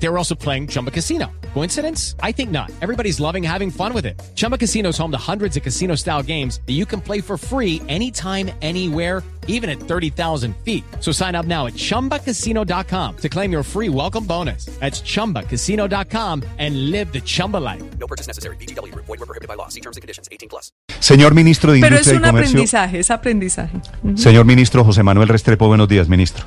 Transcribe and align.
They 0.00 0.08
were 0.08 0.16
also 0.18 0.34
playing 0.34 0.68
Chumba 0.68 0.90
Casino. 0.90 1.26
Coincidence? 1.54 2.14
I 2.22 2.30
think 2.32 2.50
not. 2.50 2.70
Everybody's 2.80 3.18
loving 3.18 3.42
having 3.42 3.70
fun 3.70 3.92
with 3.92 4.06
it. 4.06 4.20
Chumba 4.36 4.56
Casino 4.56 4.90
is 4.90 4.98
home 4.98 5.10
to 5.10 5.18
hundreds 5.18 5.56
of 5.56 5.62
casino 5.64 5.96
style 5.96 6.22
games 6.22 6.60
that 6.66 6.74
you 6.74 6.86
can 6.86 7.00
play 7.00 7.20
for 7.20 7.36
free 7.36 7.82
anytime, 7.88 8.50
anywhere, 8.62 9.24
even 9.48 9.68
at 9.68 9.80
30,000 9.80 10.54
feet. 10.64 10.84
So 11.00 11.10
sign 11.10 11.34
up 11.34 11.46
now 11.46 11.66
at 11.66 11.72
chumbacasino.com 11.74 13.16
to 13.16 13.28
claim 13.28 13.50
your 13.50 13.64
free 13.64 13.88
welcome 13.88 14.24
bonus. 14.24 14.66
That's 14.78 15.00
chumbacasino.com 15.02 16.44
and 16.58 16.90
live 16.92 17.12
the 17.12 17.20
Chumba 17.20 17.56
life. 17.56 17.82
No 17.98 18.06
purchase 18.06 18.28
necessary. 18.28 18.56
BGW. 18.56 18.94
Void 18.94 19.08
were 19.08 19.26
prohibited 19.26 19.48
by 19.48 19.54
law. 19.54 19.68
See 19.68 19.80
terms 19.80 19.96
and 19.96 20.02
conditions. 20.02 20.28
18 20.30 20.48
plus. 20.48 20.70
Señor 21.00 21.34
ministro 21.34 21.72
de 21.72 21.78
Industria 21.78 21.80
Pero 21.80 22.00
es 22.00 22.06
Industria 22.06 22.14
y 22.14 22.16
un 22.16 22.22
Comercio. 22.22 22.50
aprendizaje, 22.50 22.98
es 23.00 23.10
aprendizaje. 23.10 23.80
Señor 24.16 24.44
ministro 24.44 24.84
José 24.84 25.02
Manuel 25.02 25.28
Restrepo, 25.28 25.66
buenos 25.66 25.88
días, 25.88 26.08
ministro. 26.08 26.44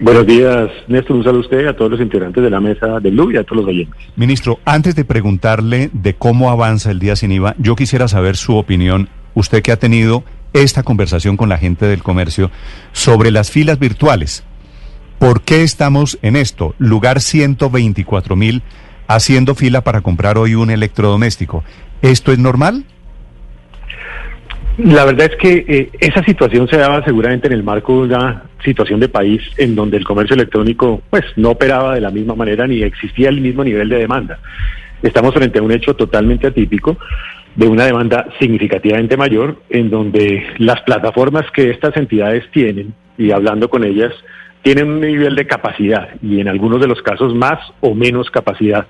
Buenos 0.00 0.26
días, 0.26 0.70
Néstor. 0.86 1.16
Un 1.16 1.24
saludo 1.24 1.40
a 1.40 1.44
usted, 1.44 1.66
a 1.66 1.74
todos 1.76 1.90
los 1.90 2.00
integrantes 2.00 2.40
de 2.40 2.50
la 2.50 2.60
mesa 2.60 3.00
del 3.00 3.18
y 3.32 3.36
a 3.36 3.42
todos 3.42 3.62
los 3.62 3.66
oyentes. 3.66 4.00
Ministro, 4.14 4.60
antes 4.64 4.94
de 4.94 5.04
preguntarle 5.04 5.90
de 5.92 6.14
cómo 6.14 6.50
avanza 6.50 6.92
el 6.92 7.00
día 7.00 7.16
sin 7.16 7.32
IVA, 7.32 7.56
yo 7.58 7.74
quisiera 7.74 8.06
saber 8.06 8.36
su 8.36 8.56
opinión, 8.56 9.08
usted 9.34 9.60
que 9.60 9.72
ha 9.72 9.76
tenido 9.76 10.22
esta 10.52 10.84
conversación 10.84 11.36
con 11.36 11.48
la 11.48 11.58
gente 11.58 11.86
del 11.86 12.04
comercio 12.04 12.52
sobre 12.92 13.32
las 13.32 13.50
filas 13.50 13.80
virtuales. 13.80 14.44
¿Por 15.18 15.42
qué 15.42 15.64
estamos 15.64 16.16
en 16.22 16.36
esto? 16.36 16.76
Lugar 16.78 17.20
124 17.20 18.36
mil 18.36 18.62
haciendo 19.08 19.56
fila 19.56 19.82
para 19.82 20.02
comprar 20.02 20.38
hoy 20.38 20.54
un 20.54 20.70
electrodoméstico. 20.70 21.64
¿Esto 22.02 22.30
es 22.30 22.38
normal? 22.38 22.84
La 24.78 25.04
verdad 25.04 25.28
es 25.32 25.36
que 25.36 25.64
eh, 25.66 25.90
esa 25.98 26.22
situación 26.22 26.68
se 26.68 26.76
daba 26.76 27.04
seguramente 27.04 27.48
en 27.48 27.52
el 27.52 27.64
marco 27.64 28.06
de 28.06 28.14
una 28.14 28.44
situación 28.64 29.00
de 29.00 29.08
país 29.08 29.42
en 29.56 29.74
donde 29.74 29.96
el 29.96 30.04
comercio 30.04 30.34
electrónico 30.34 31.02
pues 31.10 31.24
no 31.34 31.50
operaba 31.50 31.96
de 31.96 32.00
la 32.00 32.12
misma 32.12 32.36
manera 32.36 32.64
ni 32.64 32.82
existía 32.82 33.28
el 33.28 33.40
mismo 33.40 33.64
nivel 33.64 33.88
de 33.88 33.98
demanda. 33.98 34.38
Estamos 35.02 35.34
frente 35.34 35.58
a 35.58 35.62
un 35.62 35.72
hecho 35.72 35.94
totalmente 35.94 36.46
atípico 36.46 36.96
de 37.56 37.66
una 37.66 37.86
demanda 37.86 38.28
significativamente 38.38 39.16
mayor 39.16 39.60
en 39.68 39.90
donde 39.90 40.46
las 40.58 40.80
plataformas 40.82 41.50
que 41.52 41.70
estas 41.70 41.96
entidades 41.96 42.48
tienen 42.52 42.94
y 43.16 43.32
hablando 43.32 43.68
con 43.68 43.82
ellas 43.82 44.12
tienen 44.62 44.90
un 44.90 45.00
nivel 45.00 45.34
de 45.34 45.46
capacidad 45.48 46.08
y 46.22 46.40
en 46.40 46.46
algunos 46.46 46.80
de 46.80 46.86
los 46.86 47.02
casos 47.02 47.34
más 47.34 47.58
o 47.80 47.96
menos 47.96 48.30
capacidad. 48.30 48.86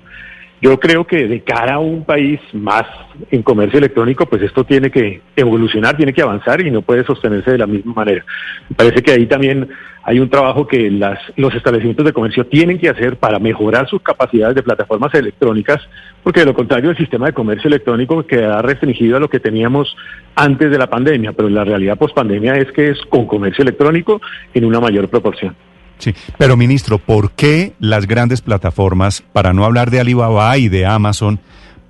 Yo 0.61 0.77
creo 0.77 1.07
que 1.07 1.27
de 1.27 1.41
cara 1.41 1.75
a 1.75 1.79
un 1.79 2.03
país 2.03 2.39
más 2.51 2.83
en 3.31 3.43
comercio 3.43 3.79
electrónico, 3.79 4.25
pues 4.25 4.41
esto 4.41 4.65
tiene 4.65 4.91
que 4.91 5.21
evolucionar, 5.35 5.95
tiene 5.95 6.11
que 6.11 6.21
avanzar 6.21 6.59
y 6.59 6.69
no 6.69 6.81
puede 6.81 7.05
sostenerse 7.05 7.51
de 7.51 7.57
la 7.57 7.67
misma 7.67 7.93
manera. 7.93 8.25
Me 8.69 8.75
parece 8.75 9.01
que 9.01 9.11
ahí 9.11 9.25
también 9.25 9.69
hay 10.03 10.19
un 10.19 10.29
trabajo 10.29 10.67
que 10.67 10.91
las, 10.91 11.19
los 11.37 11.53
establecimientos 11.55 12.05
de 12.05 12.11
comercio 12.11 12.45
tienen 12.45 12.77
que 12.77 12.89
hacer 12.89 13.17
para 13.17 13.39
mejorar 13.39 13.87
sus 13.87 14.01
capacidades 14.01 14.55
de 14.55 14.63
plataformas 14.63 15.13
electrónicas, 15.13 15.81
porque 16.23 16.41
de 16.41 16.47
lo 16.47 16.53
contrario 16.53 16.89
el 16.89 16.97
sistema 16.97 17.27
de 17.27 17.33
comercio 17.33 17.69
electrónico 17.69 18.25
quedará 18.25 18.61
restringido 18.61 19.15
a 19.15 19.19
lo 19.21 19.29
que 19.29 19.39
teníamos 19.39 19.95
antes 20.35 20.71
de 20.71 20.77
la 20.77 20.87
pandemia, 20.87 21.31
pero 21.31 21.47
la 21.47 21.63
realidad 21.63 21.97
post 21.97 22.15
pandemia 22.15 22.55
es 22.55 22.69
que 22.73 22.89
es 22.89 22.99
con 23.09 23.27
comercio 23.27 23.61
electrónico 23.61 24.19
en 24.53 24.65
una 24.65 24.81
mayor 24.81 25.07
proporción. 25.07 25.55
Sí, 25.99 26.13
pero 26.37 26.57
ministro, 26.57 26.97
¿por 26.97 27.31
qué 27.31 27.73
las 27.79 28.07
grandes 28.07 28.41
plataformas, 28.41 29.21
para 29.33 29.53
no 29.53 29.65
hablar 29.65 29.91
de 29.91 29.99
Alibaba 29.99 30.57
y 30.57 30.67
de 30.69 30.85
Amazon, 30.85 31.39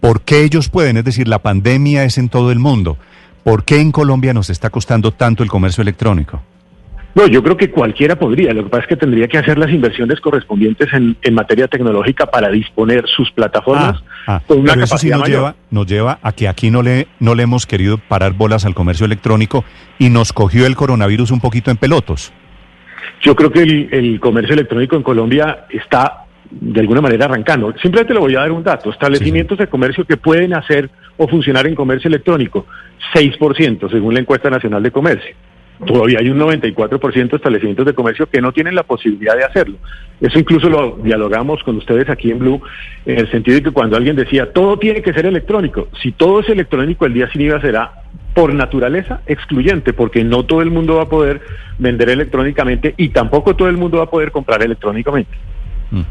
por 0.02 0.22
qué 0.22 0.44
ellos 0.44 0.68
pueden? 0.70 0.98
Es 0.98 1.06
decir, 1.06 1.28
la 1.28 1.40
pandemia 1.40 2.04
es 2.04 2.18
en 2.18 2.28
todo 2.30 2.52
el 2.52 2.60
mundo. 2.60 2.98
¿Por 3.44 3.64
qué 3.64 3.80
en 3.80 3.92
Colombia 3.92 4.34
nos 4.34 4.50
está 4.50 4.70
costando 4.70 5.12
tanto 5.12 5.44
el 5.44 5.50
comercio 5.50 5.82
electrónico? 5.82 6.42
No, 7.16 7.26
yo 7.28 7.42
creo 7.42 7.58
que 7.58 7.72
cualquiera 7.72 8.18
podría. 8.18 8.54
Lo 8.54 8.64
que 8.64 8.70
pasa 8.70 8.84
es 8.84 8.90
que 8.90 8.96
tendría 8.96 9.28
que 9.28 9.40
hacer 9.40 9.58
las 9.58 9.72
inversiones 9.72 10.20
correspondientes 10.22 10.88
en, 10.94 11.18
en 11.24 11.34
materia 11.34 11.68
tecnológica 11.68 12.28
para 12.28 12.50
disponer 12.50 13.04
sus 13.08 13.32
plataformas 13.32 13.98
Ah, 14.28 14.42
con 14.46 14.60
una 14.60 14.74
pero 14.74 14.84
eso 14.86 14.98
sí 15.00 15.10
nos 15.10 15.22
mayor. 15.22 15.38
lleva, 15.40 15.56
nos 15.72 15.88
lleva 15.88 16.20
a 16.22 16.32
que 16.34 16.48
aquí 16.48 16.70
no 16.70 16.84
le, 16.84 17.08
no 17.20 17.34
le 17.34 17.44
hemos 17.44 17.66
querido 17.66 17.98
parar 17.98 18.34
bolas 18.34 18.64
al 18.66 18.76
comercio 18.76 19.08
electrónico 19.08 19.66
y 19.98 20.10
nos 20.10 20.34
cogió 20.34 20.68
el 20.68 20.76
coronavirus 20.76 21.32
un 21.32 21.40
poquito 21.40 21.72
en 21.72 21.78
pelotos. 21.78 22.32
Yo 23.22 23.36
creo 23.36 23.52
que 23.52 23.62
el, 23.62 23.90
el 23.92 24.20
comercio 24.20 24.54
electrónico 24.54 24.96
en 24.96 25.04
Colombia 25.04 25.66
está 25.70 26.26
de 26.52 26.80
alguna 26.80 27.02
manera 27.02 27.26
arrancando. 27.26 27.74
Simplemente 27.82 28.14
le 28.14 28.20
voy 28.20 28.36
a 28.36 28.40
dar 28.40 28.52
un 28.52 28.64
dato. 28.64 28.90
Establecimientos 28.90 29.58
de 29.58 29.68
comercio 29.68 30.06
que 30.06 30.18
pueden 30.18 30.54
hacer 30.54 30.90
o 31.18 31.28
funcionar 31.28 31.68
en 31.68 31.76
comercio 31.76 32.08
electrónico, 32.08 32.66
6% 33.14 33.90
según 33.90 34.14
la 34.14 34.22
encuesta 34.22 34.50
nacional 34.50 34.82
de 34.82 34.92
comercio. 34.92 35.36
Todavía 35.86 36.20
hay 36.20 36.30
un 36.30 36.40
94% 36.40 37.30
de 37.30 37.38
establecimientos 37.38 37.86
de 37.86 37.94
comercio 37.94 38.30
que 38.30 38.42
no 38.42 38.52
tienen 38.52 38.76
la 38.76 38.84
posibilidad 38.84 39.36
de 39.38 39.46
hacerlo. 39.46 39.78
Eso 40.20 40.38
incluso 40.38 40.70
lo 40.70 40.98
dialogamos 41.02 41.64
con 41.64 41.78
ustedes 41.78 42.10
aquí 42.10 42.32
en 42.32 42.40
Blue, 42.40 42.62
en 43.06 43.20
el 43.20 43.32
sentido 43.32 43.56
de 43.56 43.64
que 43.64 43.72
cuando 43.72 43.96
alguien 43.96 44.18
decía, 44.18 44.52
todo 44.52 44.78
tiene 44.78 45.02
que 45.02 45.14
ser 45.14 45.26
electrónico, 45.26 45.88
si 46.02 46.12
todo 46.12 46.42
es 46.42 46.50
electrónico, 46.50 47.06
el 47.06 47.14
día 47.14 47.32
sin 47.32 47.42
IVA 47.44 47.62
será 47.62 47.94
por 48.40 48.54
naturaleza 48.54 49.20
excluyente, 49.28 49.92
porque 49.92 50.24
no 50.24 50.46
todo 50.46 50.62
el 50.62 50.72
mundo 50.72 50.96
va 50.96 51.04
a 51.04 51.10
poder 51.10 51.42
vender 51.78 52.08
electrónicamente 52.08 52.94
y 52.96 53.10
tampoco 53.10 53.54
todo 53.54 53.68
el 53.68 53.76
mundo 53.76 53.98
va 53.98 54.06
a 54.06 54.10
poder 54.10 54.32
comprar 54.32 54.64
electrónicamente. 54.64 55.30
Mm. 55.92 56.04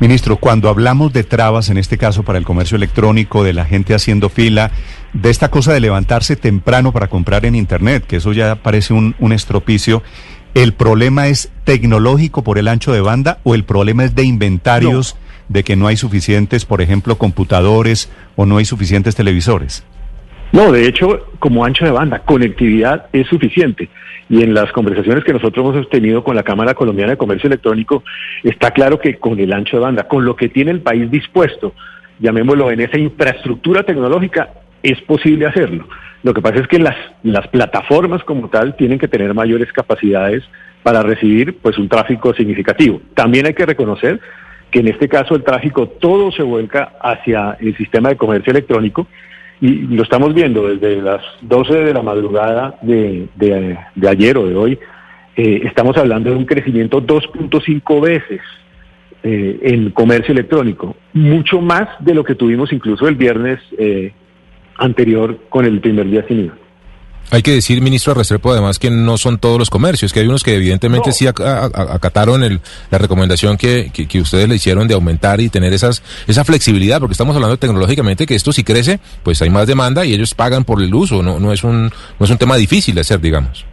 Ministro, 0.00 0.38
cuando 0.38 0.70
hablamos 0.70 1.12
de 1.12 1.22
trabas, 1.22 1.70
en 1.70 1.78
este 1.78 1.96
caso 1.96 2.24
para 2.24 2.36
el 2.36 2.44
comercio 2.44 2.74
electrónico, 2.74 3.44
de 3.44 3.52
la 3.52 3.64
gente 3.64 3.94
haciendo 3.94 4.28
fila, 4.28 4.72
de 5.12 5.30
esta 5.30 5.52
cosa 5.52 5.72
de 5.72 5.78
levantarse 5.78 6.34
temprano 6.34 6.90
para 6.90 7.06
comprar 7.06 7.46
en 7.46 7.54
Internet, 7.54 8.06
que 8.08 8.16
eso 8.16 8.32
ya 8.32 8.56
parece 8.56 8.92
un, 8.92 9.14
un 9.20 9.32
estropicio, 9.32 10.02
¿el 10.54 10.72
problema 10.72 11.28
es 11.28 11.52
tecnológico 11.62 12.42
por 12.42 12.58
el 12.58 12.66
ancho 12.66 12.92
de 12.92 13.02
banda 13.02 13.38
o 13.44 13.54
el 13.54 13.62
problema 13.62 14.02
es 14.02 14.16
de 14.16 14.24
inventarios, 14.24 15.14
de 15.48 15.62
que 15.62 15.76
no 15.76 15.86
hay 15.86 15.96
suficientes, 15.96 16.64
por 16.64 16.82
ejemplo, 16.82 17.18
computadores 17.18 18.10
o 18.34 18.46
no 18.46 18.56
hay 18.56 18.64
suficientes 18.64 19.14
televisores? 19.14 19.84
No, 20.52 20.72
de 20.72 20.86
hecho, 20.86 21.26
como 21.38 21.64
ancho 21.64 21.84
de 21.84 21.90
banda, 21.90 22.20
conectividad 22.20 23.06
es 23.12 23.26
suficiente. 23.26 23.88
Y 24.30 24.42
en 24.42 24.54
las 24.54 24.72
conversaciones 24.72 25.24
que 25.24 25.32
nosotros 25.32 25.74
hemos 25.74 25.88
tenido 25.90 26.24
con 26.24 26.36
la 26.36 26.42
Cámara 26.42 26.74
Colombiana 26.74 27.12
de 27.12 27.18
Comercio 27.18 27.48
Electrónico, 27.48 28.02
está 28.42 28.70
claro 28.70 28.98
que 28.98 29.18
con 29.18 29.38
el 29.38 29.52
ancho 29.52 29.76
de 29.76 29.82
banda, 29.82 30.08
con 30.08 30.24
lo 30.24 30.36
que 30.36 30.48
tiene 30.48 30.70
el 30.70 30.80
país 30.80 31.10
dispuesto, 31.10 31.74
llamémoslo 32.18 32.70
en 32.70 32.80
esa 32.80 32.98
infraestructura 32.98 33.82
tecnológica, 33.82 34.50
es 34.82 35.00
posible 35.02 35.46
hacerlo. 35.46 35.86
Lo 36.22 36.34
que 36.34 36.42
pasa 36.42 36.60
es 36.60 36.66
que 36.66 36.78
las, 36.78 36.96
las 37.22 37.46
plataformas 37.48 38.24
como 38.24 38.48
tal 38.48 38.76
tienen 38.76 38.98
que 38.98 39.08
tener 39.08 39.32
mayores 39.34 39.72
capacidades 39.72 40.42
para 40.82 41.02
recibir 41.02 41.58
pues 41.58 41.78
un 41.78 41.88
tráfico 41.88 42.34
significativo. 42.34 43.00
También 43.14 43.46
hay 43.46 43.54
que 43.54 43.66
reconocer 43.66 44.20
que 44.70 44.80
en 44.80 44.88
este 44.88 45.08
caso 45.08 45.34
el 45.34 45.44
tráfico 45.44 45.88
todo 45.88 46.32
se 46.32 46.42
vuelca 46.42 46.92
hacia 47.00 47.56
el 47.60 47.76
sistema 47.76 48.10
de 48.10 48.16
comercio 48.16 48.50
electrónico 48.50 49.06
y 49.60 49.86
lo 49.88 50.02
estamos 50.02 50.34
viendo 50.34 50.68
desde 50.68 51.02
las 51.02 51.22
12 51.42 51.74
de 51.74 51.94
la 51.94 52.02
madrugada 52.02 52.78
de, 52.82 53.28
de, 53.34 54.08
ayer 54.08 54.36
o 54.38 54.46
de 54.46 54.54
hoy. 54.54 54.78
Eh, 55.36 55.62
estamos 55.64 55.96
hablando 55.96 56.30
de 56.30 56.36
un 56.36 56.44
crecimiento 56.44 57.02
2.5 57.02 58.00
veces 58.00 58.40
eh, 59.22 59.58
en 59.62 59.90
comercio 59.90 60.32
electrónico, 60.32 60.96
mucho 61.12 61.60
más 61.60 61.88
de 62.00 62.14
lo 62.14 62.24
que 62.24 62.34
tuvimos 62.34 62.72
incluso 62.72 63.08
el 63.08 63.16
viernes 63.16 63.60
eh, 63.78 64.12
anterior 64.76 65.38
con 65.48 65.64
el 65.64 65.80
primer 65.80 66.08
día 66.08 66.24
sin 66.28 66.46
IVA. 66.46 66.54
Hay 67.30 67.42
que 67.42 67.50
decir, 67.52 67.82
ministro 67.82 68.14
Restrepo, 68.14 68.52
además 68.52 68.78
que 68.78 68.90
no 68.90 69.18
son 69.18 69.38
todos 69.38 69.58
los 69.58 69.68
comercios, 69.68 70.12
que 70.14 70.20
hay 70.20 70.26
unos 70.26 70.42
que 70.42 70.54
evidentemente 70.56 71.08
No. 71.10 71.12
sí 71.12 71.26
ac- 71.26 71.44
acataron 71.90 72.42
el, 72.42 72.60
la 72.90 72.96
recomendación 72.98 73.58
que, 73.58 73.90
que, 73.92 74.08
que 74.08 74.20
ustedes 74.22 74.48
le 74.48 74.54
hicieron 74.54 74.88
de 74.88 74.94
aumentar 74.94 75.40
y 75.40 75.50
tener 75.50 75.72
esas, 75.74 76.02
esa 76.26 76.44
flexibilidad, 76.44 77.00
porque 77.00 77.12
estamos 77.12 77.36
hablando 77.36 77.58
tecnológicamente 77.58 78.24
que 78.26 78.34
esto 78.34 78.50
si 78.52 78.64
crece, 78.64 78.98
pues 79.22 79.42
hay 79.42 79.50
más 79.50 79.66
demanda 79.66 80.06
y 80.06 80.14
ellos 80.14 80.34
pagan 80.34 80.64
por 80.64 80.82
el 80.82 80.94
uso, 80.94 81.22
no, 81.22 81.38
no, 81.38 81.52
es, 81.52 81.64
un, 81.64 81.84
no 82.18 82.24
es 82.24 82.30
un 82.30 82.38
tema 82.38 82.56
difícil 82.56 82.94
de 82.94 83.02
hacer, 83.02 83.20
digamos. 83.20 83.66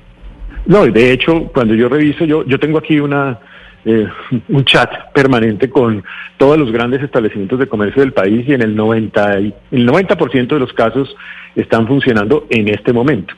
No, 0.66 0.86
y 0.86 0.92
de 0.92 1.14
hecho, 1.14 1.50
cuando 1.54 1.76
yo 1.76 1.88
reviso, 1.88 2.26
yo, 2.26 2.46
yo 2.46 2.60
tengo 2.60 2.80
aquí 2.80 3.00
una 3.00 3.40
eh, 3.86 4.08
un 4.50 4.66
chat 4.66 4.90
permanente 5.14 5.70
con 5.70 6.04
todos 6.38 6.58
los 6.58 6.72
grandes 6.72 7.04
establecimientos 7.04 7.60
de 7.60 7.68
comercio 7.68 8.02
del 8.02 8.14
país 8.14 8.44
y 8.50 8.54
en 8.54 8.64
el 8.64 8.76
90, 8.76 9.40
y- 9.42 9.54
el 9.72 9.88
90% 9.88 10.48
de 10.48 10.60
los 10.60 10.74
casos 10.74 11.16
están 11.56 11.88
funcionando 11.88 12.48
en 12.50 12.68
este 12.68 12.92
momento. 12.92 13.34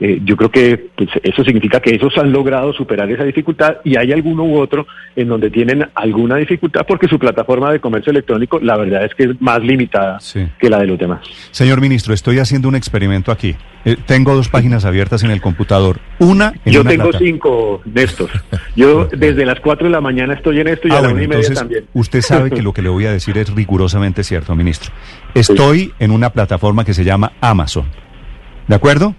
Eh, 0.00 0.20
yo 0.24 0.36
creo 0.36 0.50
que 0.50 0.88
pues, 0.96 1.08
eso 1.22 1.44
significa 1.44 1.78
que 1.80 1.94
esos 1.94 2.16
han 2.18 2.32
logrado 2.32 2.72
superar 2.72 3.10
esa 3.10 3.22
dificultad 3.24 3.76
y 3.84 3.96
hay 3.96 4.10
alguno 4.12 4.42
u 4.42 4.58
otro 4.58 4.86
en 5.14 5.28
donde 5.28 5.48
tienen 5.50 5.86
alguna 5.94 6.36
dificultad 6.36 6.84
porque 6.88 7.06
su 7.06 7.18
plataforma 7.18 7.70
de 7.70 7.78
comercio 7.78 8.10
electrónico 8.10 8.58
la 8.60 8.76
verdad 8.76 9.04
es 9.04 9.14
que 9.14 9.24
es 9.24 9.40
más 9.40 9.60
limitada 9.62 10.18
Sí. 10.18 10.46
que 10.58 10.68
la 10.68 10.78
de 10.80 10.86
los 10.86 10.98
demás. 10.98 11.20
Señor 11.52 11.80
ministro, 11.80 12.14
estoy 12.14 12.38
haciendo 12.38 12.68
un 12.68 12.74
experimento 12.74 13.30
aquí. 13.30 13.54
Eh, 13.84 13.96
tengo 14.06 14.34
dos 14.34 14.48
páginas 14.48 14.84
abiertas 14.84 15.22
en 15.24 15.30
el 15.30 15.40
computador. 15.40 15.98
Una 16.18 16.52
en 16.64 16.72
Yo 16.72 16.80
una 16.82 16.90
tengo 16.90 17.10
plata- 17.10 17.18
cinco, 17.24 17.82
Néstor. 17.84 18.30
Yo 18.76 19.04
desde 19.12 19.44
las 19.44 19.60
cuatro 19.60 19.86
de 19.86 19.92
la 19.92 20.00
mañana 20.00 20.34
estoy 20.34 20.60
en 20.60 20.68
esto 20.68 20.88
y 20.88 20.92
Ah, 20.92 20.98
a 20.98 21.02
la 21.02 21.08
bueno, 21.08 21.14
una 21.16 21.24
y 21.24 21.28
media 21.38 21.54
también. 21.54 21.84
usted 21.92 22.20
sabe 22.22 22.50
que 22.50 22.62
lo 22.62 22.72
que 22.72 22.82
le 22.82 22.88
voy 22.88 23.06
a 23.06 23.12
decir 23.12 23.36
es 23.38 23.52
rigurosamente 23.54 24.24
cierto, 24.24 24.54
ministro. 24.56 24.92
Estoy 25.34 25.92
en 25.98 26.10
una 26.10 26.30
plataforma 26.30 26.84
que 26.84 26.94
se 26.94 27.04
llama 27.04 27.32
Amazon. 27.40 27.84
¿De 28.68 28.74
acuerdo? 28.76 29.14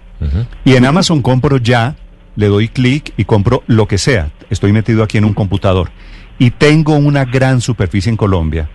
Y 0.64 0.74
en 0.74 0.84
Amazon 0.84 1.22
compro 1.22 1.58
ya, 1.58 1.96
le 2.36 2.48
doy 2.48 2.68
clic 2.68 3.12
y 3.16 3.24
compro 3.24 3.62
lo 3.66 3.86
que 3.86 3.98
sea. 3.98 4.30
Estoy 4.50 4.72
metido 4.72 5.02
aquí 5.02 5.18
en 5.18 5.24
un 5.24 5.34
computador. 5.34 5.90
Y 6.38 6.50
tengo 6.50 6.96
una 6.96 7.24
gran 7.24 7.60
superficie 7.60 8.10
en 8.10 8.16
Colombia 8.16 8.68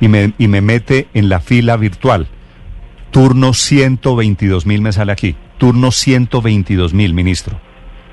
y 0.00 0.08
me, 0.08 0.32
y 0.38 0.48
me 0.48 0.60
mete 0.60 1.08
en 1.14 1.28
la 1.28 1.40
fila 1.40 1.76
virtual. 1.76 2.28
Turno 3.10 3.52
122 3.52 4.66
mil 4.66 4.80
me 4.80 4.92
sale 4.92 5.12
aquí. 5.12 5.36
Turno 5.58 5.90
122 5.90 6.94
mil, 6.94 7.14
ministro. 7.14 7.60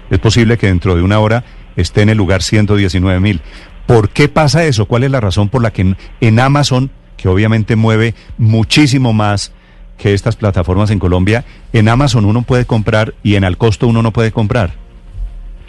Es 0.10 0.20
posible 0.20 0.58
que 0.58 0.68
dentro 0.68 0.96
de 0.96 1.02
una 1.02 1.20
hora 1.20 1.44
esté 1.76 2.02
en 2.02 2.10
el 2.10 2.18
lugar 2.18 2.44
119 2.44 3.20
mil. 3.20 3.42
¿Por 3.88 4.10
qué 4.10 4.28
pasa 4.28 4.66
eso? 4.66 4.86
¿Cuál 4.86 5.04
es 5.04 5.12
la 5.12 5.22
razón 5.22 5.50
por 5.50 5.62
la 5.62 5.72
que 5.72 5.82
en, 5.82 5.98
en 6.20 6.40
Amazon, 6.40 6.92
que 7.18 7.30
obviamente 7.30 7.76
mueve 7.76 8.14
muchísimo 8.38 9.14
más 9.14 9.54
que 9.98 10.14
estas 10.14 10.36
plataformas 10.36 10.92
en 10.92 11.00
Colombia, 11.00 11.44
en 11.74 11.90
Amazon 11.90 12.26
uno 12.26 12.42
puede 12.42 12.66
comprar 12.66 13.14
y 13.24 13.36
en 13.36 13.44
al 13.44 13.58
costo 13.58 13.88
uno 13.88 14.02
no 14.02 14.12
puede 14.12 14.32
comprar? 14.32 14.72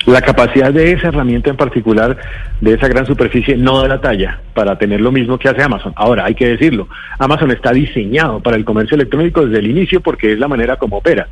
La 0.06 0.20
capacidad 0.20 0.72
de 0.72 0.92
esa 0.92 1.08
herramienta 1.08 1.50
en 1.50 1.56
particular, 1.56 2.16
de 2.60 2.74
esa 2.74 2.88
gran 2.88 3.06
superficie, 3.06 3.56
no 3.56 3.80
da 3.80 3.88
la 3.88 4.00
talla 4.00 4.40
para 4.52 4.76
tener 4.76 5.00
lo 5.00 5.12
mismo 5.12 5.38
que 5.38 5.48
hace 5.48 5.62
Amazon. 5.62 5.92
Ahora, 5.94 6.24
hay 6.24 6.34
que 6.34 6.48
decirlo, 6.48 6.88
Amazon 7.20 7.52
está 7.52 7.72
diseñado 7.72 8.40
para 8.40 8.56
el 8.56 8.64
comercio 8.64 8.96
electrónico 8.96 9.46
desde 9.46 9.60
el 9.60 9.70
inicio 9.70 10.00
porque 10.00 10.32
es 10.32 10.38
la 10.40 10.48
manera 10.48 10.76
como 10.76 10.96
opera. 10.96 11.28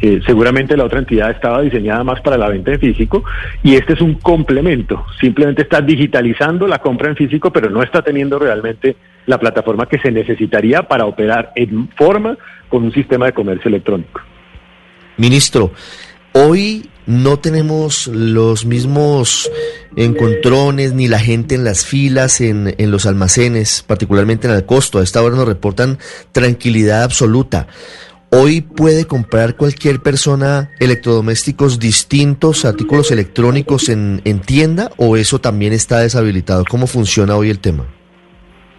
Eh, 0.00 0.20
seguramente 0.26 0.76
la 0.76 0.84
otra 0.84 0.98
entidad 1.00 1.30
estaba 1.30 1.62
diseñada 1.62 2.04
más 2.04 2.20
para 2.20 2.36
la 2.36 2.48
venta 2.48 2.72
en 2.72 2.80
físico 2.80 3.24
y 3.62 3.74
este 3.74 3.94
es 3.94 4.00
un 4.00 4.14
complemento. 4.14 5.04
Simplemente 5.20 5.62
está 5.62 5.80
digitalizando 5.80 6.68
la 6.68 6.78
compra 6.78 7.08
en 7.08 7.16
físico, 7.16 7.52
pero 7.52 7.68
no 7.68 7.82
está 7.82 8.02
teniendo 8.02 8.38
realmente 8.38 8.96
la 9.26 9.38
plataforma 9.38 9.86
que 9.86 9.98
se 9.98 10.10
necesitaría 10.10 10.82
para 10.82 11.06
operar 11.06 11.52
en 11.56 11.88
forma 11.96 12.36
con 12.68 12.84
un 12.84 12.92
sistema 12.92 13.26
de 13.26 13.32
comercio 13.32 13.68
electrónico. 13.68 14.20
Ministro, 15.16 15.72
hoy 16.32 16.90
no 17.06 17.38
tenemos 17.38 18.08
los 18.08 18.64
mismos 18.64 19.50
encontrones 19.96 20.92
ni 20.92 21.06
la 21.06 21.18
gente 21.18 21.54
en 21.54 21.64
las 21.64 21.84
filas, 21.84 22.40
en, 22.40 22.74
en, 22.78 22.90
los 22.90 23.06
almacenes, 23.06 23.84
particularmente 23.86 24.48
en 24.48 24.54
el 24.54 24.64
costo. 24.64 24.98
A 24.98 25.02
esta 25.02 25.22
hora 25.22 25.36
nos 25.36 25.46
reportan 25.46 25.98
tranquilidad 26.32 27.02
absoluta. 27.02 27.66
Hoy 28.30 28.62
puede 28.62 29.04
comprar 29.04 29.54
cualquier 29.54 30.00
persona 30.00 30.70
electrodomésticos 30.80 31.78
distintos, 31.78 32.64
artículos 32.64 33.12
electrónicos 33.12 33.88
en, 33.88 34.22
en 34.24 34.40
tienda 34.40 34.90
o 34.96 35.16
eso 35.16 35.40
también 35.40 35.72
está 35.72 36.00
deshabilitado. 36.00 36.64
¿Cómo 36.68 36.88
funciona 36.88 37.36
hoy 37.36 37.50
el 37.50 37.60
tema? 37.60 37.86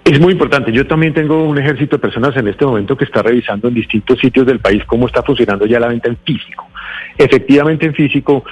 Es 0.05 0.21
muy 0.21 0.33
importante. 0.33 0.71
Yo 0.71 0.85
también 0.85 1.15
tengo 1.15 1.43
un 1.43 1.57
ejército 1.57 1.95
de 1.95 2.01
personas 2.01 2.37
en 2.37 2.47
este 2.47 2.63
momento 2.63 2.95
que 2.95 3.05
está 3.05 3.23
revisando 3.23 3.67
en 3.67 3.73
distintos 3.73 4.19
sitios 4.19 4.45
del 4.45 4.59
país 4.59 4.83
cómo 4.85 5.07
está 5.07 5.23
funcionando 5.23 5.65
ya 5.65 5.79
la 5.79 5.87
venta 5.87 6.07
en 6.07 6.17
físico. 6.17 6.69
Efectivamente, 7.17 7.87
en 7.87 7.95
físico, 7.95 8.45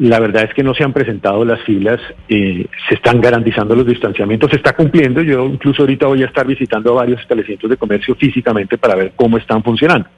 la 0.00 0.20
verdad 0.20 0.44
es 0.44 0.52
que 0.52 0.62
no 0.62 0.74
se 0.74 0.84
han 0.84 0.92
presentado 0.92 1.46
las 1.46 1.62
filas, 1.62 1.98
eh, 2.28 2.66
se 2.90 2.94
están 2.94 3.22
garantizando 3.22 3.74
los 3.74 3.86
distanciamientos, 3.86 4.50
se 4.50 4.58
está 4.58 4.76
cumpliendo. 4.76 5.22
Yo 5.22 5.46
incluso 5.46 5.80
ahorita 5.80 6.06
voy 6.08 6.24
a 6.24 6.26
estar 6.26 6.46
visitando 6.46 6.92
varios 6.92 7.22
establecimientos 7.22 7.70
de 7.70 7.78
comercio 7.78 8.14
físicamente 8.14 8.76
para 8.76 8.94
ver 8.94 9.12
cómo 9.16 9.38
están 9.38 9.62
funcionando. 9.62 10.10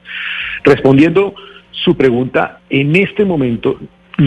Respondiendo 0.65 1.33
su 1.71 1.95
pregunta, 1.95 2.59
en 2.69 2.97
este 2.97 3.23
momento 3.23 3.79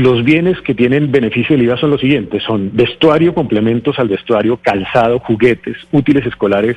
los 0.03 0.25
bienes 0.25 0.61
que 0.63 0.75
tienen 0.75 1.13
beneficio 1.13 1.55
del 1.55 1.67
IVA 1.67 1.77
son 1.77 1.91
los 1.91 2.01
siguientes, 2.01 2.43
son 2.43 2.71
vestuario, 2.73 3.33
complementos 3.33 3.97
al 4.01 4.09
vestuario, 4.09 4.57
calzado, 4.57 5.21
juguetes, 5.21 5.77
útiles 5.93 6.27
escolares, 6.27 6.77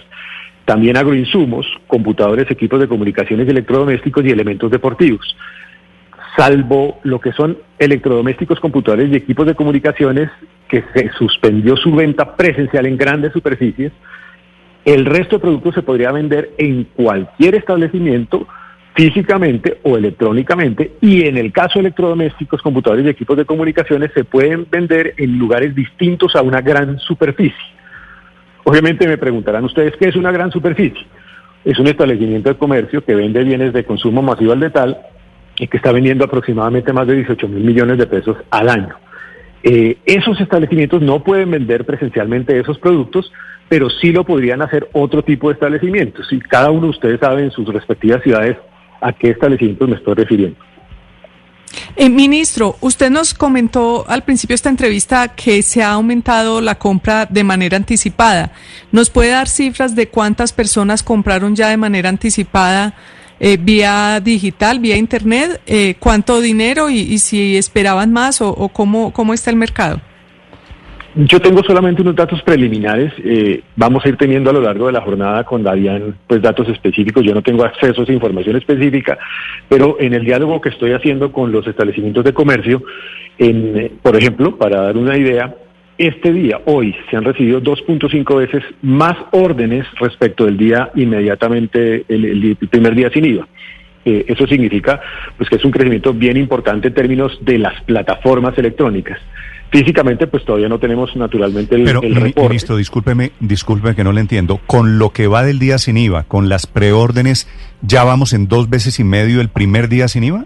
también 0.65 0.97
agroinsumos, 0.97 1.65
computadores, 1.87 2.51
equipos 2.51 2.79
de 2.79 2.87
comunicaciones 2.87 3.47
electrodomésticos 3.47 4.23
y 4.23 4.29
elementos 4.29 4.69
deportivos. 4.69 5.35
Salvo 6.35 6.99
lo 7.01 7.19
que 7.19 7.31
son 7.31 7.57
electrodomésticos, 7.79 8.59
computadores 8.59 9.09
y 9.09 9.15
equipos 9.15 9.47
de 9.47 9.55
comunicaciones, 9.55 10.29
que 10.67 10.83
se 10.93 11.09
suspendió 11.17 11.75
su 11.75 11.95
venta 11.95 12.35
presencial 12.35 12.85
en 12.85 12.97
grandes 12.97 13.33
superficies, 13.33 13.93
el 14.85 15.05
resto 15.05 15.37
de 15.37 15.41
productos 15.41 15.73
se 15.73 15.81
podría 15.81 16.11
vender 16.11 16.51
en 16.59 16.83
cualquier 16.83 17.55
establecimiento 17.55 18.47
físicamente 18.97 19.77
o 19.83 19.95
electrónicamente 19.95 20.93
y 21.01 21.27
en 21.27 21.37
el 21.37 21.53
caso 21.53 21.73
de 21.75 21.81
electrodomésticos, 21.81 22.63
computadores 22.63 23.05
y 23.05 23.09
equipos 23.09 23.37
de 23.37 23.45
comunicaciones 23.45 24.09
se 24.15 24.23
pueden 24.23 24.65
vender 24.71 25.13
en 25.17 25.37
lugares 25.37 25.75
distintos 25.75 26.35
a 26.35 26.41
una 26.41 26.61
gran 26.61 26.97
superficie. 26.97 27.55
Obviamente 28.63 29.07
me 29.07 29.19
preguntarán 29.19 29.63
ustedes 29.65 29.93
qué 29.97 30.09
es 30.09 30.15
una 30.15 30.31
gran 30.31 30.51
superficie. 30.51 31.05
Es 31.63 31.77
un 31.77 31.85
establecimiento 31.85 32.49
de 32.49 32.57
comercio 32.57 33.05
que 33.05 33.13
vende 33.13 33.43
bienes 33.43 33.71
de 33.71 33.85
consumo 33.85 34.23
masivo 34.23 34.53
al 34.53 34.61
detal 34.61 34.97
y 35.59 35.67
que 35.67 35.77
está 35.77 35.91
vendiendo 35.91 36.25
aproximadamente 36.25 36.91
más 36.91 37.05
de 37.05 37.17
18 37.17 37.47
mil 37.49 37.63
millones 37.63 37.99
de 37.99 38.07
pesos 38.07 38.37
al 38.49 38.67
año. 38.67 38.95
Eh, 39.61 39.97
esos 40.05 40.41
establecimientos 40.41 41.03
no 41.03 41.23
pueden 41.23 41.51
vender 41.51 41.85
presencialmente 41.85 42.59
esos 42.59 42.79
productos, 42.79 43.31
pero 43.69 43.91
sí 43.91 44.11
lo 44.11 44.23
podrían 44.23 44.63
hacer 44.63 44.89
otro 44.93 45.23
tipo 45.23 45.49
de 45.49 45.53
establecimientos. 45.53 46.33
Y 46.33 46.39
cada 46.39 46.71
uno 46.71 46.83
de 46.83 46.89
ustedes 46.89 47.19
sabe 47.19 47.43
en 47.43 47.51
sus 47.51 47.71
respectivas 47.71 48.23
ciudades 48.23 48.57
a 49.01 49.13
qué 49.13 49.31
establecimientos 49.31 49.89
me 49.89 49.95
estoy 49.95 50.15
refiriendo. 50.15 50.57
Eh, 51.95 52.09
ministro, 52.09 52.77
usted 52.81 53.09
nos 53.09 53.33
comentó 53.33 54.05
al 54.07 54.23
principio 54.23 54.53
de 54.53 54.57
esta 54.57 54.69
entrevista 54.69 55.29
que 55.29 55.61
se 55.61 55.83
ha 55.83 55.93
aumentado 55.93 56.61
la 56.61 56.75
compra 56.75 57.25
de 57.25 57.43
manera 57.43 57.77
anticipada. 57.77 58.51
¿Nos 58.91 59.09
puede 59.09 59.31
dar 59.31 59.47
cifras 59.47 59.95
de 59.95 60.07
cuántas 60.07 60.53
personas 60.53 61.03
compraron 61.03 61.55
ya 61.55 61.69
de 61.69 61.77
manera 61.77 62.09
anticipada 62.09 62.93
eh, 63.39 63.57
vía 63.57 64.19
digital, 64.19 64.79
vía 64.79 64.95
internet? 64.95 65.61
Eh, 65.65 65.95
¿Cuánto 65.99 66.39
dinero 66.39 66.89
y, 66.89 67.17
si 67.19 67.57
esperaban 67.57 68.13
más 68.13 68.41
o, 68.41 68.49
o 68.49 68.69
cómo, 68.69 69.11
cómo 69.11 69.33
está 69.33 69.49
el 69.49 69.57
mercado? 69.57 70.01
Yo 71.19 71.39
tengo 71.39 71.63
solamente 71.63 72.03
unos 72.03 72.15
datos 72.15 72.43
preliminares. 72.43 73.11
Eh, 73.23 73.63
vamos 73.75 74.05
a 74.05 74.09
ir 74.09 74.17
teniendo 74.17 74.51
a 74.51 74.53
lo 74.53 74.61
largo 74.61 74.85
de 74.85 74.93
la 74.93 75.01
jornada 75.01 75.43
con 75.45 75.63
Darían 75.63 76.15
pues 76.27 76.43
datos 76.43 76.69
específicos. 76.69 77.23
Yo 77.23 77.33
no 77.33 77.41
tengo 77.41 77.63
acceso 77.63 78.01
a 78.01 78.03
esa 78.03 78.13
información 78.13 78.55
específica, 78.55 79.17
pero 79.67 79.97
en 79.99 80.13
el 80.13 80.23
diálogo 80.23 80.61
que 80.61 80.69
estoy 80.69 80.91
haciendo 80.91 81.31
con 81.31 81.51
los 81.51 81.65
establecimientos 81.65 82.23
de 82.23 82.33
comercio, 82.33 82.83
en, 83.39 83.93
por 84.03 84.15
ejemplo, 84.15 84.57
para 84.57 84.81
dar 84.81 84.95
una 84.95 85.17
idea, 85.17 85.55
este 85.97 86.31
día, 86.31 86.61
hoy, 86.65 86.95
se 87.09 87.17
han 87.17 87.23
recibido 87.23 87.63
2.5 87.63 88.37
veces 88.37 88.63
más 88.83 89.17
órdenes 89.31 89.87
respecto 89.99 90.45
del 90.45 90.57
día 90.57 90.91
inmediatamente, 90.93 92.05
el, 92.07 92.55
primer 92.69 92.93
día 92.93 93.09
sin 93.09 93.25
IVA. 93.25 93.47
Eh, 94.05 94.25
eso 94.27 94.45
significa 94.45 95.01
pues 95.35 95.49
que 95.49 95.55
es 95.55 95.65
un 95.65 95.71
crecimiento 95.71 96.13
bien 96.13 96.37
importante 96.37 96.89
en 96.89 96.93
términos 96.93 97.39
de 97.41 97.57
las 97.57 97.81
plataformas 97.81 98.55
electrónicas. 98.59 99.19
Físicamente, 99.69 100.27
pues 100.27 100.45
todavía 100.45 100.69
no 100.69 100.79
tenemos 100.79 101.13
naturalmente 101.15 101.75
el, 101.75 101.83
Pero, 101.83 102.01
el 102.01 102.15
reporte. 102.15 102.49
Ministro, 102.49 102.77
discúlpeme, 102.77 103.31
discúlpeme 103.39 103.95
que 103.95 104.03
no 104.03 104.13
le 104.13 104.21
entiendo. 104.21 104.61
Con 104.65 104.97
lo 104.97 105.09
que 105.09 105.27
va 105.27 105.43
del 105.43 105.59
día 105.59 105.77
sin 105.77 105.97
IVA, 105.97 106.23
con 106.23 106.47
las 106.47 106.67
preórdenes, 106.67 107.49
¿ya 107.81 108.03
vamos 108.05 108.31
en 108.33 108.47
dos 108.47 108.69
veces 108.69 108.99
y 108.99 109.03
medio 109.03 109.41
el 109.41 109.49
primer 109.49 109.89
día 109.89 110.07
sin 110.07 110.23
IVA? 110.23 110.45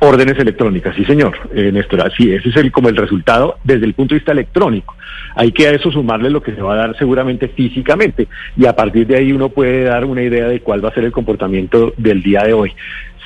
Órdenes 0.00 0.38
electrónicas, 0.38 0.94
sí 0.94 1.04
señor, 1.04 1.36
eh, 1.52 1.72
Néstor, 1.72 2.02
así, 2.02 2.32
ese 2.32 2.50
es 2.50 2.56
el, 2.56 2.70
como 2.70 2.88
el 2.88 2.96
resultado 2.96 3.58
desde 3.64 3.84
el 3.84 3.94
punto 3.94 4.14
de 4.14 4.20
vista 4.20 4.30
electrónico. 4.30 4.96
Hay 5.34 5.50
que 5.50 5.66
a 5.66 5.72
eso 5.72 5.90
sumarle 5.90 6.30
lo 6.30 6.40
que 6.40 6.54
se 6.54 6.62
va 6.62 6.74
a 6.74 6.76
dar 6.76 6.96
seguramente 6.96 7.48
físicamente 7.48 8.28
y 8.56 8.66
a 8.66 8.76
partir 8.76 9.08
de 9.08 9.16
ahí 9.16 9.32
uno 9.32 9.48
puede 9.48 9.84
dar 9.84 10.04
una 10.04 10.22
idea 10.22 10.46
de 10.46 10.60
cuál 10.60 10.84
va 10.84 10.90
a 10.90 10.94
ser 10.94 11.02
el 11.02 11.10
comportamiento 11.10 11.94
del 11.96 12.22
día 12.22 12.42
de 12.44 12.52
hoy. 12.52 12.72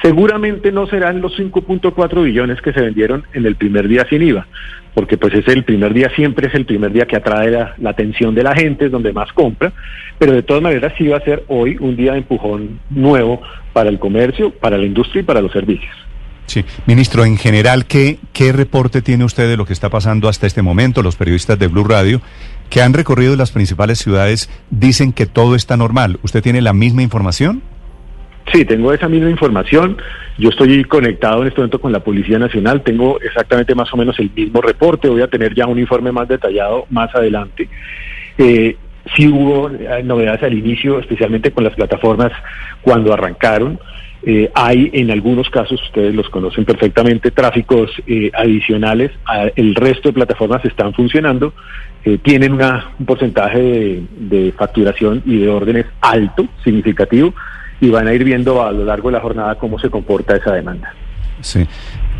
Seguramente 0.01 0.73
no 0.73 0.87
serán 0.87 1.21
los 1.21 1.39
5.4 1.39 2.25
billones 2.25 2.63
que 2.63 2.73
se 2.73 2.81
vendieron 2.81 3.25
en 3.35 3.45
el 3.45 3.57
primer 3.57 3.87
día 3.87 4.07
sin 4.09 4.23
IVA, 4.23 4.47
porque 4.95 5.17
pues 5.17 5.35
es 5.35 5.47
el 5.49 5.65
primer 5.65 5.95
día, 5.95 6.11
siempre 6.15 6.49
es 6.49 6.55
el 6.55 6.67
primer 6.67 6.93
día 6.93 7.07
que 7.07 7.17
atrae 7.17 7.51
la, 7.51 7.75
atención 7.85 8.35
de 8.35 8.43
la 8.43 8.55
gente, 8.55 8.87
es 8.87 8.93
donde 8.93 9.13
más 9.13 9.33
compra, 9.33 9.73
pero 10.19 10.33
de 10.33 10.43
todas 10.43 10.63
maneras 10.63 10.93
sí 10.99 11.09
va 11.09 11.19
a 11.19 11.25
ser 11.25 11.45
hoy 11.49 11.77
un 11.81 11.97
día 11.97 12.13
de 12.13 12.19
empujón 12.19 12.81
nuevo 12.91 13.41
para 13.73 13.89
el 13.89 13.99
comercio, 13.99 14.51
para 14.51 14.77
la 14.77 14.85
industria 14.85 15.21
y 15.21 15.25
para 15.25 15.41
los 15.41 15.53
servicios. 15.53 15.95
Sí, 16.47 16.65
ministro, 16.87 17.25
en 17.25 17.39
general, 17.39 17.87
¿qué, 17.87 18.19
¿qué 18.33 18.53
reporte 18.53 19.01
tiene 19.01 19.25
usted 19.25 19.49
de 19.49 19.57
lo 19.57 19.65
que 19.65 19.73
está 19.73 19.89
pasando 19.89 20.29
hasta 20.29 20.47
este 20.47 20.61
momento? 20.61 21.03
Los 21.03 21.17
periodistas 21.17 21.59
de 21.59 21.69
Blue 21.69 21.85
Radio 21.85 22.21
que 22.69 22.83
han 22.83 22.95
recorrido 22.95 23.37
las 23.37 23.53
principales 23.53 23.99
ciudades 23.99 24.49
dicen 24.71 25.13
que 25.13 25.27
todo 25.27 25.55
está 25.55 25.77
normal. 25.77 26.19
¿Usted 26.23 26.43
tiene 26.43 26.63
la 26.63 26.73
misma 26.73 27.03
información? 27.03 27.63
Sí, 28.53 28.65
tengo 28.65 28.93
esa 28.93 29.09
misma 29.09 29.31
información. 29.31 29.97
Yo 30.37 30.51
estoy 30.51 30.85
conectado 30.85 31.43
en 31.43 31.49
este 31.49 31.61
momento 31.61 31.81
con 31.81 31.91
la 31.91 32.01
Policía 32.01 32.39
Nacional. 32.39 32.83
Tengo 32.83 33.19
exactamente 33.21 33.75
más 33.75 33.93
o 33.95 33.97
menos 33.97 34.19
el 34.19 34.31
mismo 34.35 34.61
reporte. 34.61 35.09
Voy 35.09 35.23
a 35.23 35.29
tener 35.29 35.55
ya 35.55 35.67
un 35.67 35.79
informe 35.79 36.13
más 36.13 36.29
detallado 36.29 36.87
más 36.91 37.15
adelante. 37.15 37.69
Eh, 38.37 38.77
sí 39.17 39.29
hubo 39.29 39.71
novedades 40.05 40.43
al 40.43 40.55
inicio, 40.55 40.99
especialmente 40.99 41.51
con 41.53 41.65
las 41.65 41.75
plataformas 41.75 42.33
cuando 42.83 43.13
arrancaron. 43.13 43.79
Eh, 44.25 44.51
hay 44.55 44.89
en 44.93 45.11
algunos 45.11 45.51
casos, 45.51 45.83
ustedes 45.83 46.15
los 46.15 46.29
conocen 46.29 46.65
perfectamente, 46.65 47.33
tráficos 47.33 47.91
eh, 48.07 48.31
adicionales. 48.35 49.11
El 49.57 49.75
resto 49.75 50.11
de 50.11 50.13
plataformas 50.13 50.65
están 50.65 50.95
funcionando, 50.95 51.53
eh, 52.05 52.19
tienen 52.19 52.53
una, 52.53 52.93
un 52.99 53.07
porcentaje 53.07 54.03
de, 54.11 54.53
facturación 54.57 55.23
y 55.27 55.39
de 55.39 55.49
órdenes 55.49 55.87
alto, 56.01 56.47
significativo. 56.63 57.35
Y 57.83 57.91
van 57.91 58.07
a 58.09 58.15
ir 58.15 58.25
viendo 58.25 58.63
a 58.65 58.73
lo 58.73 58.85
largo 58.85 59.09
de 59.11 59.15
la 59.17 59.21
jornada 59.21 59.57
cómo 59.57 59.79
se 59.79 59.91
comporta 59.91 60.37
esa 60.37 60.55
demanda. 60.55 60.95
Sí. 61.41 61.67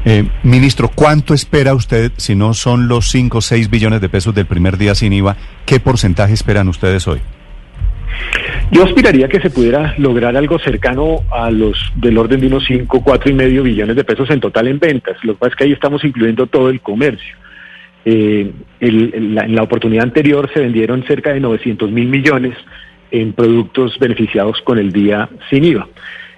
Eh, 0.05 0.25
ministro, 0.43 0.91
¿cuánto 0.93 1.33
espera 1.33 1.73
usted, 1.75 2.11
si 2.17 2.35
no 2.35 2.53
son 2.53 2.89
los 2.89 3.09
5 3.11 3.39
o 3.39 3.41
6 3.41 3.71
billones 3.71 4.01
de 4.01 4.09
pesos 4.09 4.35
del 4.35 4.47
primer 4.47 4.77
día 4.77 4.95
sin 4.97 5.13
IVA, 5.13 5.37
qué 5.65 5.79
porcentaje 5.79 6.35
esperan 6.35 6.67
ustedes 6.69 7.07
hoy? 7.07 7.21
Yo 8.73 8.83
aspiraría 8.85 9.29
que 9.29 9.41
se 9.41 9.51
pudiera 9.51 9.95
lograr 9.99 10.37
algo 10.37 10.59
cercano 10.59 11.21
a 11.31 11.51
los 11.51 11.79
del 11.95 12.19
orden 12.19 12.41
de 12.41 12.49
unos 12.49 12.65
5, 12.67 13.01
4 13.03 13.31
y 13.31 13.35
medio 13.35 13.63
billones 13.63 13.95
de 13.95 14.03
pesos 14.05 14.29
en 14.31 14.41
total 14.41 14.67
en 14.67 14.79
ventas. 14.81 15.17
Lo 15.23 15.35
que 15.35 15.39
pasa 15.39 15.51
es 15.51 15.57
que 15.57 15.65
ahí 15.65 15.73
estamos 15.73 16.05
incluyendo 16.05 16.47
todo 16.49 16.69
el 16.71 16.81
comercio. 16.81 17.37
Eh, 18.05 18.51
el- 18.81 19.13
el- 19.15 19.35
la- 19.37 19.45
en 19.45 19.55
la 19.55 19.63
oportunidad 19.63 20.03
anterior 20.03 20.51
se 20.53 20.61
vendieron 20.61 21.05
cerca 21.05 21.33
de 21.33 21.39
900 21.41 21.91
mil 21.93 22.09
millones 22.09 22.57
en 23.13 23.33
productos 23.35 23.97
beneficiados 24.01 24.61
con 24.63 24.79
el 24.79 24.91
día 24.91 25.29
sin 25.51 25.65
IVA. 25.65 25.87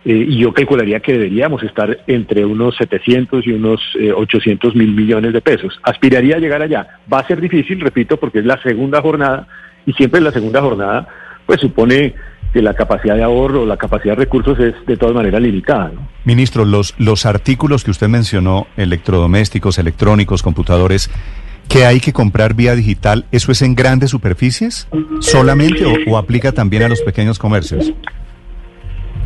Eh, 0.04 0.26
y 0.28 0.38
yo 0.38 0.52
calcularía 0.52 1.00
que 1.00 1.12
deberíamos 1.12 1.62
estar 1.62 1.98
entre 2.06 2.44
unos 2.44 2.76
700 2.76 3.46
y 3.46 3.52
unos 3.52 3.80
eh, 3.98 4.12
800 4.12 4.74
mil 4.74 4.92
millones 4.92 5.32
de 5.32 5.40
pesos. 5.40 5.80
Aspiraría 5.82 6.36
a 6.36 6.38
llegar 6.40 6.60
allá. 6.60 6.98
Va 7.10 7.20
a 7.20 7.26
ser 7.26 7.40
difícil, 7.40 7.80
repito, 7.80 8.18
porque 8.18 8.40
es 8.40 8.44
la 8.44 8.60
segunda 8.62 9.00
jornada 9.00 9.46
y 9.86 9.94
siempre 9.94 10.20
la 10.20 10.30
segunda 10.30 10.60
jornada 10.60 11.08
pues 11.46 11.60
supone 11.60 12.14
que 12.52 12.62
la 12.62 12.74
capacidad 12.74 13.16
de 13.16 13.22
ahorro, 13.22 13.66
la 13.66 13.76
capacidad 13.76 14.14
de 14.14 14.24
recursos 14.24 14.58
es 14.60 14.74
de 14.86 14.96
todas 14.96 15.14
maneras 15.14 15.40
limitada. 15.40 15.90
Ministro, 16.24 16.64
los, 16.64 16.94
los 16.98 17.26
artículos 17.26 17.82
que 17.82 17.90
usted 17.90 18.08
mencionó, 18.08 18.66
electrodomésticos, 18.76 19.78
electrónicos, 19.78 20.42
computadores, 20.42 21.10
que 21.68 21.84
hay 21.84 22.00
que 22.00 22.12
comprar 22.12 22.54
vía 22.54 22.74
digital, 22.74 23.24
¿eso 23.32 23.52
es 23.52 23.62
en 23.62 23.74
grandes 23.74 24.10
superficies 24.10 24.88
solamente 25.20 25.84
o, 25.84 25.94
o 26.06 26.18
aplica 26.18 26.52
también 26.52 26.82
a 26.84 26.88
los 26.88 27.00
pequeños 27.02 27.38
comercios? 27.38 27.92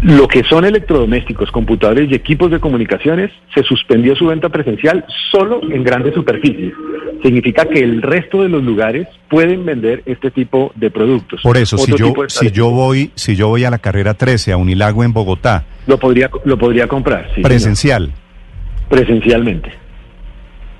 Lo 0.02 0.28
que 0.28 0.44
son 0.44 0.64
electrodomésticos, 0.64 1.50
computadores 1.50 2.08
y 2.10 2.14
equipos 2.14 2.52
de 2.52 2.60
comunicaciones, 2.60 3.32
se 3.52 3.64
suspendió 3.64 4.14
su 4.14 4.26
venta 4.26 4.48
presencial 4.48 5.04
solo 5.32 5.60
en 5.62 5.82
grandes 5.82 6.14
superficies. 6.14 6.72
Significa 7.20 7.64
que 7.64 7.80
el 7.80 8.00
resto 8.00 8.42
de 8.42 8.48
los 8.48 8.62
lugares 8.62 9.08
pueden 9.28 9.66
vender 9.66 10.04
este 10.06 10.30
tipo 10.30 10.70
de 10.76 10.92
productos. 10.92 11.40
Por 11.42 11.56
eso, 11.56 11.76
si 11.78 11.96
yo, 11.96 12.14
si 12.28 12.52
yo 12.52 12.70
voy, 12.70 13.10
si 13.16 13.34
yo 13.34 13.48
voy 13.48 13.64
a 13.64 13.70
la 13.70 13.78
carrera 13.78 14.14
13, 14.14 14.52
a 14.52 14.56
Unilago 14.56 15.02
en 15.02 15.12
Bogotá, 15.12 15.64
lo 15.88 15.98
podría 15.98 16.30
lo 16.44 16.56
podría 16.56 16.86
comprar, 16.86 17.32
sí, 17.34 17.42
presencial. 17.42 18.04
señor. 18.04 18.88
presencialmente. 18.88 19.87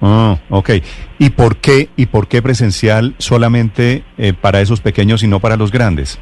Ah, 0.00 0.38
ok. 0.50 0.70
¿Y 1.18 1.30
por 1.30 1.56
qué, 1.56 1.88
y 1.96 2.06
por 2.06 2.28
qué 2.28 2.40
presencial 2.42 3.14
solamente 3.18 4.04
eh, 4.16 4.32
para 4.32 4.60
esos 4.60 4.80
pequeños 4.80 5.22
y 5.22 5.26
no 5.28 5.40
para 5.40 5.56
los 5.56 5.72
grandes? 5.72 6.18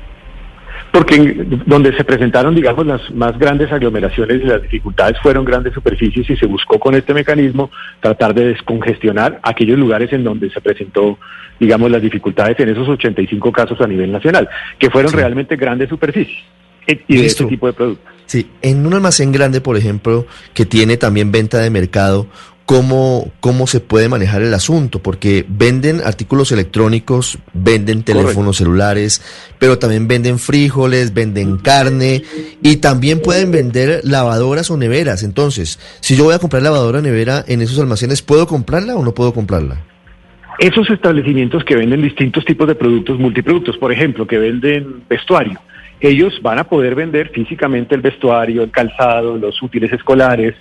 Porque 0.92 1.16
en- 1.16 1.62
donde 1.66 1.94
se 1.96 2.04
presentaron, 2.04 2.54
digamos, 2.54 2.86
las 2.86 3.10
más 3.10 3.38
grandes 3.38 3.70
aglomeraciones 3.70 4.40
y 4.42 4.46
las 4.46 4.62
dificultades 4.62 5.16
fueron 5.22 5.44
grandes 5.44 5.74
superficies 5.74 6.30
y 6.30 6.36
se 6.36 6.46
buscó 6.46 6.78
con 6.78 6.94
este 6.94 7.12
mecanismo 7.12 7.70
tratar 8.00 8.32
de 8.32 8.46
descongestionar 8.48 9.40
aquellos 9.42 9.78
lugares 9.78 10.10
en 10.12 10.24
donde 10.24 10.48
se 10.50 10.60
presentó, 10.60 11.18
digamos, 11.60 11.90
las 11.90 12.00
dificultades 12.00 12.58
en 12.60 12.70
esos 12.70 12.88
85 12.88 13.52
casos 13.52 13.78
a 13.80 13.86
nivel 13.86 14.10
nacional, 14.10 14.48
que 14.78 14.88
fueron 14.88 15.10
Sí. 15.10 15.16
realmente 15.18 15.56
grandes 15.56 15.88
superficies 15.90 16.38
y 17.08 17.16
de 17.16 17.26
este 17.26 17.44
tipo 17.46 17.66
de 17.66 17.72
productos. 17.74 18.06
Sí, 18.26 18.48
en 18.62 18.86
un 18.86 18.94
almacén 18.94 19.32
grande, 19.32 19.60
por 19.60 19.76
ejemplo, 19.76 20.26
que 20.54 20.64
tiene 20.66 20.96
también 20.96 21.30
venta 21.30 21.58
de 21.58 21.68
mercado, 21.70 22.26
¿cómo, 22.66 23.30
cómo 23.40 23.66
se 23.66 23.80
puede 23.80 24.08
manejar 24.08 24.42
el 24.42 24.52
asunto? 24.52 24.98
Porque 24.98 25.46
venden 25.48 26.00
artículos 26.04 26.52
electrónicos, 26.52 27.38
venden 27.54 28.02
teléfonos 28.02 28.58
celulares, 28.58 29.22
pero 29.58 29.78
también 29.78 30.06
venden 30.08 30.38
frijoles, 30.38 31.14
venden 31.14 31.56
carne 31.58 32.22
y 32.60 32.76
también 32.76 33.22
pueden 33.22 33.52
vender 33.52 34.00
lavadoras 34.02 34.70
o 34.70 34.76
neveras. 34.76 35.22
Entonces, 35.22 35.78
si 36.00 36.16
yo 36.16 36.24
voy 36.24 36.34
a 36.34 36.38
comprar 36.38 36.62
lavadora 36.62 36.98
o 36.98 37.02
nevera 37.02 37.44
en 37.46 37.62
esos 37.62 37.78
almacenes, 37.78 38.20
¿puedo 38.20 38.46
comprarla 38.46 38.96
o 38.96 39.04
no 39.04 39.14
puedo 39.14 39.32
comprarla? 39.32 39.82
Esos 40.58 40.90
establecimientos 40.90 41.64
que 41.64 41.76
venden 41.76 42.02
distintos 42.02 42.44
tipos 42.44 42.66
de 42.66 42.74
productos, 42.74 43.18
multiproductos, 43.18 43.76
por 43.76 43.92
ejemplo, 43.92 44.26
que 44.26 44.38
venden 44.38 45.02
vestuario, 45.08 45.60
ellos 46.00 46.40
van 46.42 46.58
a 46.58 46.64
poder 46.64 46.94
vender 46.94 47.28
físicamente 47.28 47.94
el 47.94 48.00
vestuario, 48.00 48.62
el 48.62 48.70
calzado, 48.70 49.36
los 49.36 49.62
útiles 49.62 49.92
escolares, 49.92 50.54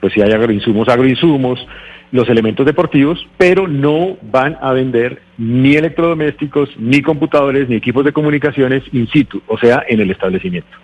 pues 0.00 0.12
si 0.12 0.22
hay 0.22 0.32
agroinsumos, 0.32 0.88
agroinsumos, 0.88 1.66
los 2.12 2.28
elementos 2.28 2.64
deportivos, 2.64 3.26
pero 3.36 3.66
no 3.66 4.16
van 4.22 4.56
a 4.60 4.72
vender 4.72 5.22
ni 5.38 5.74
electrodomésticos, 5.74 6.70
ni 6.78 7.02
computadores, 7.02 7.68
ni 7.68 7.76
equipos 7.76 8.04
de 8.04 8.12
comunicaciones 8.12 8.82
in 8.92 9.08
situ, 9.08 9.42
o 9.46 9.58
sea, 9.58 9.82
en 9.88 10.00
el 10.00 10.10
establecimiento. 10.10 10.76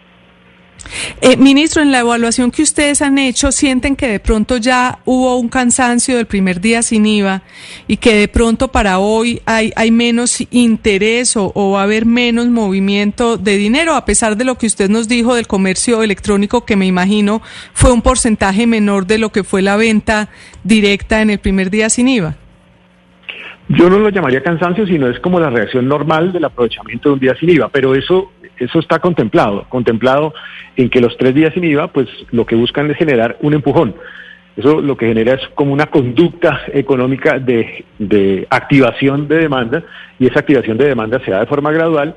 Eh, 1.20 1.36
ministro, 1.36 1.82
en 1.82 1.92
la 1.92 2.00
evaluación 2.00 2.50
que 2.50 2.62
ustedes 2.62 3.02
han 3.02 3.18
hecho, 3.18 3.52
¿sienten 3.52 3.96
que 3.96 4.08
de 4.08 4.20
pronto 4.20 4.56
ya 4.56 4.98
hubo 5.04 5.36
un 5.38 5.48
cansancio 5.48 6.16
del 6.16 6.26
primer 6.26 6.60
día 6.60 6.82
sin 6.82 7.06
IVA 7.06 7.42
y 7.86 7.96
que 7.96 8.14
de 8.14 8.28
pronto 8.28 8.68
para 8.68 8.98
hoy 8.98 9.40
hay, 9.46 9.72
hay 9.76 9.90
menos 9.90 10.42
interés 10.50 11.36
o, 11.36 11.52
o 11.54 11.72
va 11.72 11.80
a 11.80 11.84
haber 11.84 12.06
menos 12.06 12.48
movimiento 12.48 13.36
de 13.36 13.56
dinero, 13.56 13.94
a 13.94 14.04
pesar 14.04 14.36
de 14.36 14.44
lo 14.44 14.56
que 14.56 14.66
usted 14.66 14.90
nos 14.90 15.08
dijo 15.08 15.34
del 15.34 15.46
comercio 15.46 16.02
electrónico, 16.02 16.64
que 16.64 16.76
me 16.76 16.86
imagino 16.86 17.42
fue 17.72 17.92
un 17.92 18.02
porcentaje 18.02 18.66
menor 18.66 19.06
de 19.06 19.18
lo 19.18 19.30
que 19.30 19.44
fue 19.44 19.62
la 19.62 19.76
venta 19.76 20.28
directa 20.64 21.22
en 21.22 21.30
el 21.30 21.38
primer 21.38 21.70
día 21.70 21.88
sin 21.90 22.08
IVA? 22.08 22.36
Yo 23.68 23.88
no 23.88 23.98
lo 23.98 24.10
llamaría 24.10 24.42
cansancio, 24.42 24.86
sino 24.86 25.08
es 25.08 25.18
como 25.20 25.40
la 25.40 25.48
reacción 25.48 25.86
normal 25.88 26.32
del 26.32 26.44
aprovechamiento 26.44 27.08
de 27.08 27.12
un 27.14 27.20
día 27.20 27.34
sin 27.36 27.50
IVA, 27.50 27.68
pero 27.68 27.94
eso, 27.94 28.32
eso 28.64 28.78
está 28.78 28.98
contemplado, 28.98 29.66
contemplado 29.68 30.34
en 30.76 30.88
que 30.88 31.00
los 31.00 31.16
tres 31.16 31.34
días 31.34 31.52
sin 31.54 31.64
IVA, 31.64 31.88
pues 31.88 32.08
lo 32.30 32.46
que 32.46 32.56
buscan 32.56 32.90
es 32.90 32.96
generar 32.96 33.36
un 33.40 33.54
empujón. 33.54 33.94
Eso 34.56 34.80
lo 34.80 34.96
que 34.96 35.06
genera 35.06 35.34
es 35.34 35.40
como 35.54 35.72
una 35.72 35.86
conducta 35.86 36.60
económica 36.72 37.38
de, 37.38 38.46
activación 38.50 39.26
de 39.26 39.38
demanda 39.38 39.82
y 40.18 40.26
esa 40.26 40.40
activación 40.40 40.76
de 40.76 40.86
demanda 40.86 41.20
se 41.24 41.30
da 41.30 41.40
de 41.40 41.46
forma 41.46 41.72
gradual. 41.72 42.16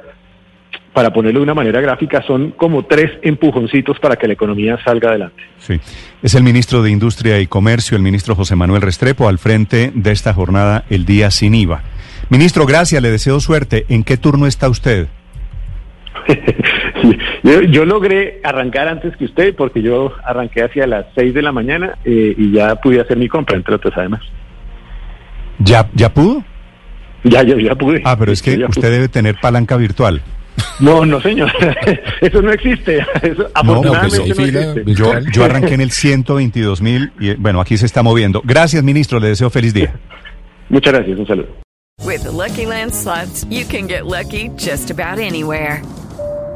Para 0.91 1.11
ponerlo 1.11 1.41
de 1.41 1.43
una 1.43 1.53
manera 1.53 1.81
gráfica, 1.81 2.21
son 2.25 2.51
como 2.51 2.85
tres 2.85 3.11
empujoncitos 3.21 3.99
para 3.99 4.15
que 4.15 4.27
la 4.27 4.33
economía 4.33 4.77
salga 4.83 5.09
adelante. 5.09 5.43
Sí. 5.57 5.77
Es 6.23 6.35
el 6.35 6.43
ministro 6.43 6.83
de 6.83 6.89
Industria 6.89 7.39
y 7.41 7.47
Comercio, 7.47 7.97
el 7.97 8.03
ministro 8.03 8.33
José 8.33 8.55
Manuel 8.55 8.81
Restrepo, 8.81 9.27
al 9.27 9.37
frente 9.37 9.91
de 9.93 10.11
esta 10.11 10.33
jornada, 10.33 10.85
el 10.89 11.05
día 11.05 11.31
sin 11.31 11.53
IVA. 11.53 11.83
Ministro, 12.29 12.65
gracias, 12.65 13.01
le 13.01 13.11
deseo 13.11 13.41
suerte. 13.41 13.85
¿En 13.89 14.03
qué 14.03 14.15
turno 14.15 14.47
está 14.47 14.69
usted? 14.69 15.07
Yo, 17.43 17.61
yo 17.61 17.85
logré 17.85 18.39
arrancar 18.43 18.87
antes 18.87 19.15
que 19.17 19.25
usted 19.25 19.55
porque 19.55 19.81
yo 19.83 20.11
arranqué 20.25 20.63
hacia 20.63 20.87
las 20.87 21.05
6 21.15 21.33
de 21.35 21.41
la 21.43 21.51
mañana 21.51 21.97
eh, 22.03 22.33
y 22.35 22.51
ya 22.51 22.75
pude 22.77 22.99
hacer 22.99 23.17
mi 23.17 23.27
compra, 23.27 23.55
entre 23.55 23.75
otras 23.75 23.93
además. 23.95 24.21
¿Ya, 25.59 25.87
ya 25.93 26.11
pudo? 26.11 26.43
Ya, 27.23 27.43
ya, 27.43 27.55
ya 27.57 27.75
pude. 27.75 28.01
Ah, 28.03 28.15
pero 28.17 28.31
es 28.31 28.41
que 28.41 28.57
Ya 28.57 28.65
usted 28.65 28.81
pude. 28.81 28.91
debe 28.91 29.07
tener 29.07 29.35
palanca 29.39 29.77
virtual. 29.77 30.21
No, 30.79 31.05
no, 31.05 31.21
señor. 31.21 31.51
Eso 32.21 32.41
no 32.41 32.51
existe. 32.51 32.97
Eso, 33.21 33.47
afortunadamente 33.53 34.17
pues, 34.17 34.29
no 34.29 34.35
fila. 34.45 34.61
existe. 34.71 34.93
Yo, 34.95 35.11
yo 35.31 35.43
arranqué 35.43 35.75
en 35.75 35.81
el 35.81 35.91
122 35.91 36.81
mil 36.81 37.11
y 37.19 37.35
bueno, 37.35 37.61
aquí 37.61 37.77
se 37.77 37.85
está 37.85 38.01
moviendo. 38.01 38.41
Gracias, 38.43 38.81
ministro, 38.83 39.19
le 39.19 39.27
deseo 39.27 39.49
feliz 39.51 39.73
día. 39.73 39.93
Muchas 40.69 40.93
gracias, 40.93 41.19
un 41.19 41.27
saludo. 41.27 41.47
With 42.03 42.23
the 42.23 42.31
Lucky 42.31 42.65
Land 42.65 42.93
slots, 42.93 43.45
you 43.49 43.65
can 43.65 43.87
get 43.87 44.05
lucky 44.05 44.49
just 44.57 44.89
about 44.91 45.19
anywhere. 45.19 45.81